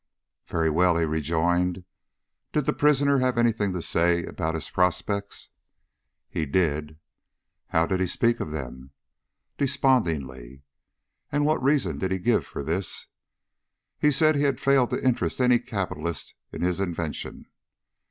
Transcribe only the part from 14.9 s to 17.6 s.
interest any capitalist in his invention."